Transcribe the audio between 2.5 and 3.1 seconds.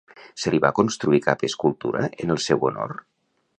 honor?